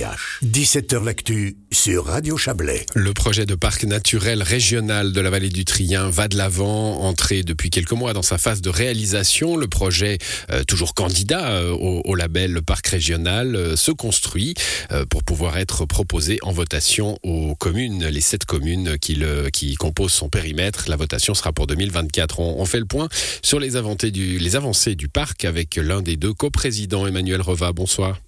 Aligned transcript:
17h 0.00 1.04
L'actu 1.04 1.58
sur 1.70 2.06
Radio 2.06 2.38
Chablais. 2.38 2.86
Le 2.94 3.12
projet 3.12 3.44
de 3.44 3.54
parc 3.54 3.84
naturel 3.84 4.42
régional 4.42 5.12
de 5.12 5.20
la 5.20 5.28
vallée 5.28 5.50
du 5.50 5.66
Trien 5.66 6.08
va 6.08 6.26
de 6.26 6.38
l'avant, 6.38 7.00
entré 7.00 7.42
depuis 7.42 7.68
quelques 7.68 7.92
mois 7.92 8.14
dans 8.14 8.22
sa 8.22 8.38
phase 8.38 8.62
de 8.62 8.70
réalisation. 8.70 9.58
Le 9.58 9.68
projet, 9.68 10.16
euh, 10.50 10.64
toujours 10.64 10.94
candidat 10.94 11.50
euh, 11.50 11.72
au, 11.72 12.14
label 12.14 12.62
parc 12.62 12.86
régional, 12.86 13.54
euh, 13.54 13.76
se 13.76 13.90
construit 13.90 14.54
pour 15.10 15.22
pouvoir 15.22 15.58
être 15.58 15.84
proposé 15.84 16.38
en 16.42 16.52
votation 16.52 17.18
aux 17.22 17.54
communes, 17.54 18.06
les 18.06 18.20
sept 18.20 18.46
communes 18.46 18.96
qui, 18.98 19.74
composent 19.78 20.12
son 20.12 20.30
périmètre. 20.30 20.88
La 20.88 20.96
votation 20.96 21.34
sera 21.34 21.52
pour 21.52 21.66
2024. 21.66 22.40
On, 22.40 22.64
fait 22.64 22.80
le 22.80 22.86
point 22.86 23.08
sur 23.42 23.60
les 23.60 23.70
les 23.70 24.56
avancées 24.56 24.94
du 24.94 25.08
parc 25.08 25.44
avec 25.44 25.76
l'un 25.76 26.00
des 26.00 26.16
deux 26.16 26.32
coprésidents, 26.32 27.06
Emmanuel 27.06 27.42
Reva. 27.42 27.72
Bonsoir. 27.72 28.18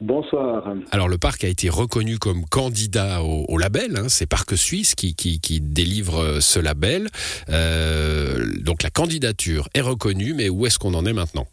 Bonsoir. 0.00 0.74
Alors 0.92 1.08
le 1.08 1.16
parc 1.16 1.44
a 1.44 1.48
été 1.48 1.70
reconnu 1.70 2.18
comme 2.18 2.44
candidat 2.50 3.22
au, 3.22 3.56
label, 3.56 3.96
hein. 3.96 4.08
c'est 4.08 4.28
Parc 4.28 4.54
Suisse 4.54 4.94
qui, 4.94 5.14
qui, 5.14 5.60
délivre 5.60 6.20
euh, 6.20 6.40
ce 6.40 6.60
label. 6.60 7.06
Euh, 7.48 8.44
donc 8.62 8.82
la 8.82 8.90
candidature 8.90 9.68
est 9.74 9.80
reconnue, 9.80 10.34
mais 10.34 10.50
où 10.50 10.66
est-ce 10.66 10.78
qu'on 10.78 10.92
en 10.92 11.06
est 11.06 11.14
maintenant? 11.14 11.46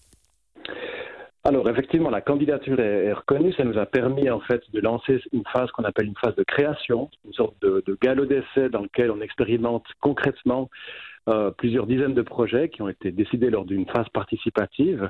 Alors 1.45 1.69
effectivement, 1.69 2.09
la 2.09 2.19
candidature 2.19 2.79
est, 2.81 3.13
reconnue. 3.13 3.53
Ça 3.53 3.63
nous 3.63 3.77
a 3.77 3.85
permis 3.85 4.29
en 4.29 4.41
fait 4.41 4.61
de 4.73 4.81
lancer 4.81 5.21
une 5.31 5.43
phase 5.53 5.71
qu'on 5.71 5.83
appelle 5.85 6.07
une 6.07 6.17
phase 6.21 6.35
de 6.35 6.43
création, 6.43 7.09
une 7.25 7.33
sorte 7.33 7.55
de, 7.61 7.81
de 7.85 7.97
galop 8.01 8.25
d'essai 8.25 8.67
dans 8.69 8.81
lequel 8.81 9.09
on 9.09 9.21
expérimente 9.21 9.85
concrètement 10.01 10.69
euh, 11.29 11.51
plusieurs 11.51 11.87
dizaines 11.87 12.13
de 12.13 12.21
projets 12.21 12.67
qui 12.67 12.81
ont 12.81 12.89
été 12.89 13.11
décidés 13.11 13.49
lors 13.49 13.63
d'une 13.63 13.85
phase 13.85 14.09
participative. 14.13 15.09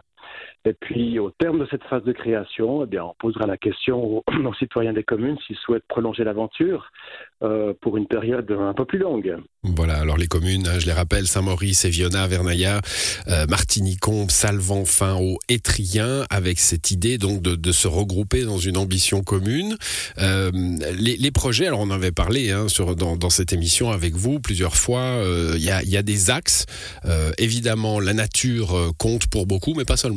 Et 0.65 0.73
puis, 0.73 1.19
au 1.19 1.29
terme 1.29 1.59
de 1.59 1.67
cette 1.69 1.83
phase 1.89 2.03
de 2.03 2.13
création, 2.13 2.83
eh 2.83 2.87
bien, 2.87 3.03
on 3.03 3.13
posera 3.19 3.45
la 3.45 3.57
question 3.57 4.23
aux, 4.27 4.53
citoyens 4.57 4.93
des 4.93 5.03
communes 5.03 5.37
s'ils 5.45 5.57
souhaitent 5.57 5.87
prolonger 5.89 6.23
l'aventure 6.23 6.89
euh, 7.43 7.73
pour 7.81 7.97
une 7.97 8.07
période 8.07 8.49
un 8.49 8.73
peu 8.73 8.85
plus 8.85 8.99
longue. 8.99 9.35
Voilà, 9.63 9.95
alors 9.95 10.15
les 10.15 10.27
communes, 10.27 10.65
hein, 10.67 10.80
je 10.80 10.85
les 10.85 10.93
rappelle, 10.93 11.27
Saint-Maurice, 11.27 11.83
Eviona, 11.83 12.27
Vernaya, 12.27 12.80
euh, 13.27 13.45
Martigny-Combe, 13.47 14.31
Salvan, 14.31 14.85
Fin-Haut 14.85 15.38
et 15.49 15.59
Trien, 15.59 16.23
avec 16.30 16.59
cette 16.59 16.91
idée 16.91 17.17
donc 17.17 17.41
de, 17.41 17.71
se 17.73 17.87
regrouper 17.87 18.43
dans 18.43 18.59
une 18.59 18.77
ambition 18.77 19.23
commune. 19.23 19.75
Euh, 20.19 20.52
les, 20.97 21.31
projets, 21.31 21.67
alors 21.67 21.80
on 21.80 21.83
en 21.83 21.91
avait 21.91 22.11
parlé 22.11 22.52
hein, 22.52 22.67
dans, 22.95 23.30
cette 23.30 23.52
émission 23.52 23.89
avec 23.89 24.13
vous 24.13 24.39
plusieurs 24.39 24.75
fois, 24.75 25.21
il 25.55 25.63
y 25.63 25.71
a, 25.71 25.81
y, 25.83 25.97
a, 25.97 26.03
des 26.03 26.30
axes. 26.30 26.65
évidemment, 27.37 27.99
la 27.99 28.13
nature 28.13 28.93
compte 28.97 29.27
pour 29.27 29.47
beaucoup, 29.47 29.73
mais 29.73 29.85
pas 29.85 29.97
seulement. 29.97 30.12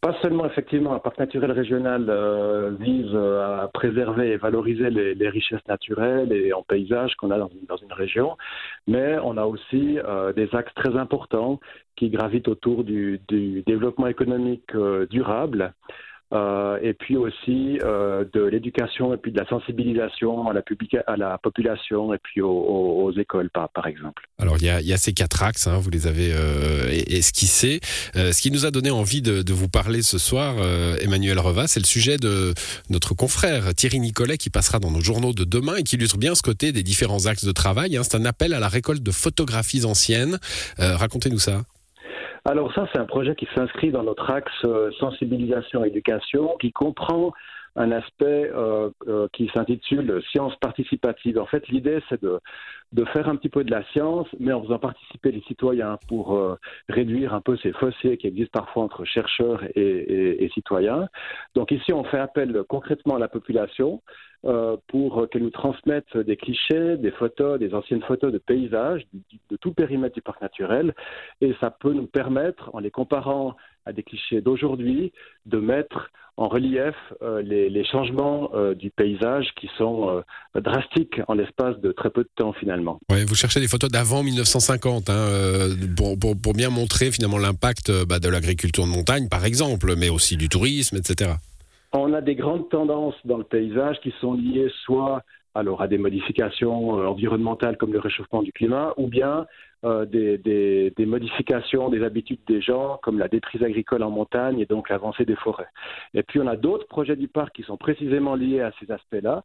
Pas 0.00 0.14
seulement, 0.20 0.44
effectivement, 0.44 0.94
un 0.94 0.98
parc 0.98 1.18
naturel 1.18 1.50
régional 1.52 2.06
euh, 2.08 2.70
vise 2.78 3.10
euh, 3.14 3.62
à 3.62 3.68
préserver 3.68 4.32
et 4.32 4.36
valoriser 4.36 4.90
les, 4.90 5.28
richesses 5.28 5.66
naturelles 5.68 6.32
et 6.32 6.52
en 6.52 6.62
paysage 6.62 7.14
qu'on 7.16 7.30
a 7.30 7.38
dans, 7.38 7.48
une 7.76 7.92
région, 7.92 8.36
mais 8.86 9.16
on 9.24 9.36
a 9.36 9.44
aussi 9.44 9.98
euh, 9.98 10.32
des 10.32 10.54
axes 10.54 10.74
très 10.74 10.96
importants 10.96 11.60
qui 11.96 12.10
gravitent 12.10 12.48
autour 12.48 12.84
du, 12.84 13.20
du 13.26 13.62
développement 13.66 14.06
économique 14.06 14.70
durable. 15.10 15.72
Euh, 16.32 16.78
et 16.82 16.92
puis 16.92 17.16
aussi 17.16 17.78
euh, 17.84 18.24
de 18.32 18.42
l'éducation 18.42 19.14
et 19.14 19.16
puis 19.16 19.30
de 19.30 19.38
la 19.38 19.46
sensibilisation 19.46 20.48
à 20.48 20.52
la, 20.52 20.62
à 21.06 21.16
la 21.16 21.38
population 21.38 22.12
et 22.12 22.18
puis 22.18 22.40
aux, 22.40 23.12
écoles, 23.16 23.48
par, 23.50 23.86
exemple. 23.86 24.24
Alors 24.38 24.56
il 24.58 24.64
y 24.64 24.68
a, 24.68 24.80
y 24.80 24.92
a, 24.92 24.96
ces 24.96 25.12
quatre 25.12 25.44
axes, 25.44 25.68
hein, 25.68 25.78
vous 25.78 25.90
les 25.90 26.08
avez 26.08 26.32
euh, 26.32 26.90
esquissés. 27.06 27.80
Euh, 28.16 28.32
ce 28.32 28.42
qui 28.42 28.50
nous 28.50 28.66
a 28.66 28.72
donné 28.72 28.90
envie 28.90 29.22
de, 29.22 29.42
de 29.42 29.52
vous 29.52 29.68
parler 29.68 30.02
ce 30.02 30.18
soir, 30.18 30.56
euh, 30.58 30.96
Emmanuel 31.00 31.38
Reva, 31.38 31.68
c'est 31.68 31.80
le 31.80 31.86
sujet 31.86 32.16
de 32.16 32.52
notre 32.90 33.14
confrère 33.14 33.72
Thierry 33.74 34.00
Nicolet 34.00 34.36
qui 34.36 34.50
passera 34.50 34.80
dans 34.80 34.90
nos 34.90 35.00
journaux 35.00 35.32
de 35.32 35.44
demain 35.44 35.76
et 35.76 35.84
qui 35.84 35.94
illustre 35.94 36.18
bien 36.18 36.34
ce 36.34 36.42
côté 36.42 36.72
des 36.72 36.82
différents 36.82 37.26
axes 37.26 37.44
de 37.44 37.52
travail. 37.52 37.96
Hein. 37.96 38.02
C'est 38.02 38.16
un 38.16 38.24
appel 38.24 38.52
à 38.52 38.58
la 38.58 38.68
récolte 38.68 39.02
de 39.02 39.12
photographies 39.12 39.84
anciennes. 39.84 40.38
Racontez-nous 40.78 41.38
ça. 41.38 41.62
Alors 42.48 42.72
ça, 42.74 42.86
c'est 42.92 43.00
un 43.00 43.06
projet 43.06 43.34
qui 43.34 43.48
s'inscrit 43.56 43.90
dans 43.90 44.04
notre 44.04 44.30
axe 44.30 44.52
euh, 44.64 44.92
sensibilisation-éducation, 45.00 46.56
qui 46.60 46.70
comprend 46.70 47.32
un 47.76 47.92
aspect 47.92 48.50
euh, 48.54 48.90
euh, 49.06 49.28
qui 49.32 49.50
s'intitule 49.54 50.22
science 50.30 50.56
participative. 50.56 51.38
En 51.38 51.46
fait, 51.46 51.68
l'idée, 51.68 52.00
c'est 52.08 52.22
de, 52.22 52.40
faire 53.12 53.28
un 53.28 53.36
petit 53.36 53.50
peu 53.50 53.62
de 53.62 53.70
la 53.70 53.84
science, 53.92 54.26
mais 54.40 54.52
en 54.52 54.62
faisant 54.62 54.78
participer 54.78 55.30
les 55.30 55.42
citoyens 55.42 55.98
pour 56.08 56.40
réduire 56.88 57.34
un 57.34 57.40
peu 57.40 57.56
ces 57.58 57.72
fossés 57.72 58.16
qui 58.16 58.26
existent 58.26 58.58
parfois 58.58 58.84
entre 58.84 59.04
chercheurs 59.04 59.62
et, 59.74 60.50
citoyens. 60.54 61.08
Donc 61.54 61.70
ici, 61.70 61.92
on 61.92 62.04
fait 62.04 62.18
appel 62.18 62.62
concrètement 62.68 63.16
à 63.16 63.18
la 63.18 63.28
population 63.28 64.02
euh, 64.44 64.76
pour 64.88 65.28
qu'elle 65.28 65.42
nous 65.42 65.50
transmette 65.50 66.16
des 66.16 66.36
clichés, 66.36 66.96
des 66.96 67.10
photos, 67.10 67.58
des 67.58 67.74
anciennes 67.74 68.02
photos 68.02 68.32
de 68.32 68.38
paysages, 68.38 69.04
de, 69.50 69.56
tout 69.56 69.72
périmètre 69.72 70.14
du 70.14 70.22
parc 70.22 70.40
naturel. 70.40 70.94
Et 71.40 71.54
ça 71.60 71.70
peut 71.70 71.92
nous 71.92 72.06
permettre, 72.06 72.70
en 72.72 72.78
les 72.78 72.90
comparant 72.90 73.56
à 73.86 73.92
des 73.92 74.02
clichés 74.02 74.40
d'aujourd'hui, 74.40 75.12
de 75.46 75.58
mettre 75.58 76.10
en 76.36 76.48
relief 76.48 76.94
euh, 77.22 77.40
les, 77.40 77.84
changements 77.90 78.50
euh, 78.54 78.74
du 78.74 78.90
paysage 78.90 79.46
qui 79.58 79.70
sont 79.78 80.22
drastiques 80.54 81.20
en 81.28 81.34
l'espace 81.34 81.78
de 81.80 81.92
très 81.92 82.10
peu 82.10 82.24
de 82.24 82.30
temps 82.36 82.52
finalement. 82.52 82.98
Vous 83.08 83.34
cherchez 83.34 83.60
des 83.60 83.68
photos 83.68 83.90
d'avant 83.90 84.22
1950 84.22 85.08
hein, 85.08 85.28
pour, 85.96 86.18
pour, 86.18 86.52
bien 86.52 86.68
montrer 86.68 87.10
finalement 87.10 87.38
l'impact 87.38 88.04
bah, 88.04 88.18
de 88.18 88.28
l'agriculture 88.28 88.84
de 88.84 88.90
montagne 88.90 89.28
par 89.28 89.46
exemple, 89.46 89.94
mais 89.96 90.10
aussi 90.10 90.36
du 90.36 90.50
tourisme, 90.50 90.96
etc. 90.96 91.36
On 91.92 92.12
a 92.12 92.20
des 92.20 92.34
grandes 92.34 92.68
tendances 92.68 93.14
dans 93.24 93.38
le 93.38 93.44
paysage 93.44 94.00
qui 94.00 94.12
sont 94.20 94.34
liées 94.34 94.70
soit 94.84 95.22
alors 95.56 95.80
à 95.80 95.88
des 95.88 95.96
modifications 95.96 97.00
euh, 97.00 97.06
environnementales 97.06 97.78
comme 97.78 97.92
le 97.92 97.98
réchauffement 97.98 98.42
du 98.42 98.52
climat, 98.52 98.92
ou 98.98 99.08
bien 99.08 99.46
euh, 99.84 100.04
des, 100.04 100.92
modifications 101.06 101.88
des 101.88 102.04
habitudes 102.04 102.40
des 102.46 102.60
gens, 102.60 102.98
comme 103.02 103.18
la 103.18 103.28
déprise 103.28 103.62
agricole 103.62 104.02
en 104.02 104.10
montagne 104.10 104.60
et 104.60 104.66
donc 104.66 104.90
l'avancée 104.90 105.24
des 105.24 105.36
forêts. 105.36 105.68
Et 106.12 106.22
puis 106.22 106.40
on 106.40 106.46
a 106.46 106.56
d'autres 106.56 106.86
projets 106.86 107.16
du 107.16 107.28
parc 107.28 107.54
qui 107.56 107.62
sont 107.62 107.78
précisément 107.78 108.34
liés 108.34 108.60
à 108.60 108.70
ces 108.78 108.90
aspects-là, 108.92 109.44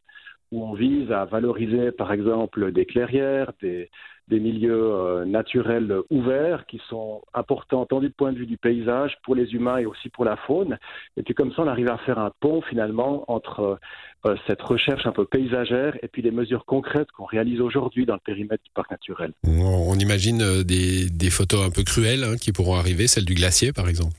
où 0.52 0.64
on 0.64 0.74
vise 0.74 1.10
à 1.10 1.24
valoriser 1.24 1.90
par 1.90 2.12
exemple 2.12 2.70
des 2.72 2.84
clairières, 2.84 3.52
des, 3.60 3.88
milieux 4.30 4.94
euh, 4.94 5.26
naturels 5.26 5.94
ouverts 6.08 6.64
qui 6.66 6.80
sont 6.88 7.20
importants 7.34 7.84
tant 7.84 8.00
du 8.00 8.08
point 8.08 8.32
de 8.32 8.38
vue 8.38 8.46
du 8.46 8.56
paysage 8.56 9.18
pour 9.24 9.34
les 9.34 9.52
humains 9.52 9.76
et 9.76 9.84
aussi 9.84 10.08
pour 10.08 10.24
la 10.24 10.36
faune. 10.36 10.78
Et 11.18 11.22
puis 11.22 11.34
comme 11.34 11.52
ça, 11.52 11.60
on 11.60 11.66
arrive 11.66 11.88
à 11.88 11.98
faire 11.98 12.18
un 12.18 12.32
pont 12.40 12.62
finalement 12.62 13.30
entre 13.30 13.60
euh, 13.60 13.76
euh, 14.24 14.36
cette 14.46 14.62
recherche 14.62 15.04
un 15.06 15.12
peu 15.12 15.26
paysagère 15.26 15.98
et 16.02 16.08
puis 16.08 16.22
les 16.22 16.30
mesures 16.30 16.64
concrètes 16.64 17.10
qu'on 17.12 17.26
réalise 17.26 17.60
aujourd'hui 17.60 18.06
dans 18.06 18.14
le 18.14 18.20
périmètre 18.24 18.64
du 18.64 18.70
parc 18.74 18.90
naturel. 18.90 19.32
On 19.46 19.98
imagine 19.98 20.62
des, 20.62 21.30
photos 21.30 21.66
un 21.66 21.70
peu 21.70 21.82
cruelles 21.82 22.24
hein, 22.24 22.36
qui 22.40 22.52
pourront 22.52 22.76
arriver, 22.76 23.08
celle 23.08 23.26
du 23.26 23.34
glacier 23.34 23.74
par 23.74 23.86
exemple. 23.86 24.14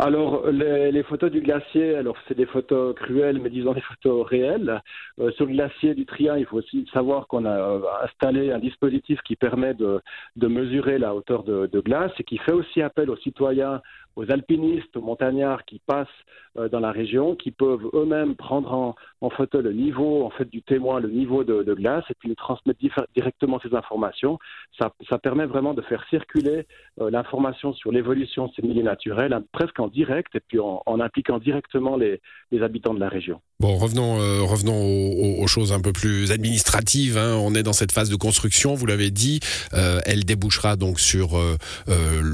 Alors, 0.00 0.50
les, 0.50 1.04
photos 1.04 1.30
du 1.30 1.40
glacier, 1.40 1.94
alors 1.94 2.16
c'est 2.26 2.36
des 2.36 2.46
photos 2.46 2.96
cruelles, 2.96 3.38
mais 3.40 3.48
disons 3.48 3.74
des 3.74 3.80
photos 3.80 4.26
réelles. 4.26 4.82
Euh, 5.20 5.30
sur 5.32 5.46
le 5.46 5.52
glacier 5.52 5.94
du 5.94 6.04
Trien, 6.04 6.36
il 6.36 6.46
faut 6.46 6.56
aussi 6.56 6.84
savoir 6.92 7.28
qu'on 7.28 7.44
a 7.44 7.56
euh, 7.56 7.80
installé 8.02 8.50
un 8.50 8.58
dispositif 8.58 9.20
qui 9.22 9.36
permet 9.36 9.72
de, 9.72 10.00
mesurer 10.36 10.98
la 10.98 11.14
hauteur 11.14 11.44
de, 11.44 11.80
glace 11.80 12.10
et 12.18 12.24
qui 12.24 12.38
fait 12.38 12.52
aussi 12.52 12.82
appel 12.82 13.08
aux 13.08 13.16
citoyens 13.18 13.82
aux 14.16 14.30
alpinistes, 14.30 14.96
aux 14.96 15.00
montagnards 15.00 15.64
qui 15.64 15.80
passent 15.86 16.08
euh, 16.56 16.68
dans 16.68 16.80
la 16.80 16.92
région, 16.92 17.34
qui 17.34 17.50
peuvent 17.50 17.84
eux-mêmes 17.94 18.36
prendre 18.36 18.72
en, 19.20 19.30
photo 19.30 19.60
le 19.62 19.72
niveau 19.72 20.24
en 20.24 20.30
fait 20.30 20.48
du 20.48 20.62
témoin, 20.62 21.00
le 21.00 21.08
niveau 21.08 21.44
de, 21.44 21.74
glace, 21.74 22.04
et 22.10 22.14
puis 22.18 22.28
nous 22.28 22.34
transmettre 22.34 22.78
directement 23.14 23.58
ces 23.60 23.74
informations. 23.74 24.38
Ça, 24.78 25.18
permet 25.18 25.46
vraiment 25.46 25.72
de 25.72 25.80
faire 25.82 26.04
circuler 26.10 26.66
euh, 27.00 27.10
l'information 27.10 27.72
sur 27.72 27.90
l'évolution 27.90 28.46
de 28.46 28.52
ces 28.54 28.62
milieux 28.62 28.82
naturels, 28.82 29.32
hein, 29.32 29.42
presque 29.50 29.80
en 29.80 29.88
direct, 29.88 30.34
et 30.36 30.40
puis 30.46 30.58
en, 30.60 31.00
impliquant 31.00 31.38
directement 31.38 31.96
les, 31.96 32.20
habitants 32.62 32.94
de 32.94 33.00
la 33.00 33.08
région. 33.08 33.40
Bon, 33.58 33.76
revenons, 33.76 34.20
euh, 34.20 34.42
revenons 34.42 35.40
aux, 35.40 35.46
choses 35.48 35.72
un 35.72 35.80
peu 35.80 35.92
plus 35.92 36.30
administratives. 36.30 37.18
Hein. 37.18 37.36
On 37.40 37.54
est 37.54 37.64
dans 37.64 37.72
cette 37.72 37.92
phase 37.92 38.10
de 38.10 38.16
construction, 38.16 38.74
vous 38.74 38.86
l'avez 38.86 39.10
dit. 39.10 39.40
elle 39.72 40.24
débouchera 40.24 40.76
donc 40.76 41.00
sur 41.00 41.36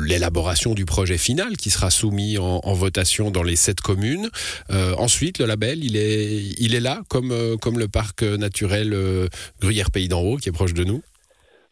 l'élaboration 0.07 0.75
du 0.75 0.85
projet 0.85 1.17
final 1.17 1.57
qui 1.57 1.70
sera 1.71 1.91
soumis 1.91 2.39
en, 2.39 2.61
votation 2.75 3.31
dans 3.31 3.43
les 3.43 3.57
sept 3.57 3.81
communes. 3.81 4.31
Euh, 4.71 4.95
ensuite, 4.97 5.39
le 5.39 5.47
label, 5.47 5.85
il 5.85 5.97
est, 5.97 6.81
là, 6.81 7.03
comme, 7.09 7.33
euh, 7.33 7.57
comme 7.57 7.79
le 7.79 7.89
parc 7.89 8.23
naturel 8.23 8.93
euh, 8.93 9.29
Gruyère 9.61 9.91
Pays 9.91 10.09
d'en 10.09 10.21
Haut, 10.21 10.37
qui 10.37 10.49
est 10.49 10.53
proche 10.53 10.75
de 10.75 10.85
nous. 10.85 11.03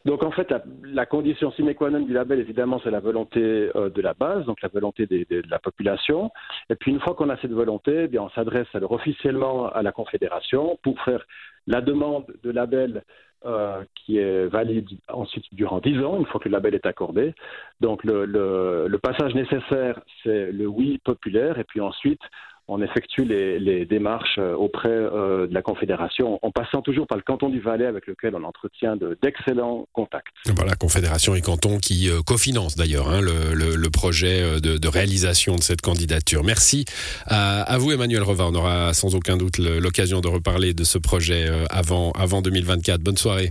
Donc 0.05 0.23
en 0.23 0.31
fait, 0.31 0.53
la, 0.85 1.07
condition 1.07 1.51
sine 1.53 1.75
qua 1.75 1.91
non 1.91 2.01
du 2.01 2.13
label, 2.13 2.39
évidemment, 2.39 2.81
c'est 2.83 2.91
la 2.91 3.01
volonté 3.01 3.41
de 3.41 4.01
la 4.01 4.15
base, 4.15 4.45
donc 4.47 4.63
la 4.63 4.69
volonté 4.69 5.07
de 5.07 5.43
la 5.51 5.59
population. 5.59 6.31
Et 6.71 6.77
puis 6.77 6.93
une 6.93 7.01
fois 7.01 7.15
qu'on 7.15 7.29
a 7.31 7.37
cette 7.39 7.53
volonté, 7.53 8.05
eh 8.05 8.09
bien, 8.09 8.23
on 8.23 8.31
s'adresse 8.31 8.69
alors 8.75 8.93
officiellement 8.93 9.69
à 9.69 9.83
la 9.83 9.93
Confédération 9.93 10.79
pour 10.83 11.01
faire 11.03 11.27
la 11.67 11.81
demande 11.81 12.27
de 12.43 12.51
label 12.51 13.03
euh, 13.47 13.85
qui 13.95 14.19
est 14.19 14.47
valide 14.47 14.89
ensuite 15.07 15.45
durant 15.53 15.79
10 15.79 16.03
ans, 16.03 16.19
une 16.19 16.27
fois 16.27 16.41
que 16.41 16.49
le 16.49 16.55
label 16.55 16.75
est 16.75 16.87
accordé. 16.87 17.35
Donc 17.81 18.03
le, 18.03 18.25
le, 18.25 18.89
le 18.89 18.99
passage 18.99 19.33
nécessaire, 19.37 20.01
c'est 20.25 20.51
le 20.51 20.67
oui 20.67 20.99
populaire, 21.05 21.57
et 21.57 21.63
puis 21.63 21.81
ensuite, 21.81 22.21
on 22.69 22.83
effectue 22.83 23.25
les, 23.25 23.85
démarches 23.87 24.39
auprès 24.39 24.89
de 24.89 25.53
la 25.53 25.63
Confédération 25.63 26.39
en 26.43 26.51
passant 26.51 26.83
toujours 26.83 27.07
par 27.07 27.17
le 27.17 27.23
canton 27.23 27.49
du 27.49 27.61
Valais 27.61 27.87
avec 27.87 28.07
lequel 28.07 28.35
on 28.35 28.45
entretient 28.45 28.97
d'excellents 29.23 29.87
contacts. 29.93 30.35
Voilà, 30.55 30.75
Confédération 30.75 31.35
et 31.35 31.41
canton 31.41 31.79
qui 31.79 32.09
cofinancent 32.27 32.77
d'ailleurs 32.77 33.09
hein, 33.09 33.21
le, 33.21 33.89
projet 33.91 34.61
de, 34.61 34.89
réalisation 34.89 35.57
de 35.57 35.63
cette 35.63 35.81
candidature. 35.81 36.45
Merci 36.45 36.85
à, 37.27 37.77
vous 37.79 37.93
Emmanuel 37.93 38.23
Reva. 38.23 38.47
On 38.47 38.55
aura 38.55 38.93
sans 38.93 39.15
aucun 39.15 39.37
doute 39.37 39.59
l'occasion 39.59 40.21
de 40.21 40.29
reparler 40.29 40.75
de 40.75 40.85
ce 40.85 40.99
projet 40.99 41.47
avant, 41.71 42.13
avant 42.13 42.43
2024. 42.43 43.01
Bonne 43.01 43.17
soirée. 43.17 43.51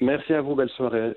Merci 0.00 0.34
à 0.34 0.42
vous, 0.42 0.54
belle 0.54 0.70
soirée. 0.70 1.12